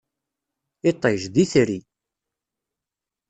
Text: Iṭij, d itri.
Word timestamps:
Iṭij, 0.89 1.21
d 1.33 1.35
itri. 1.43 1.79